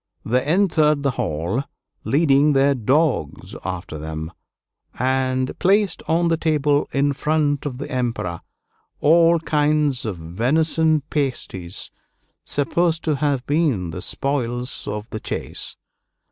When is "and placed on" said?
4.97-6.27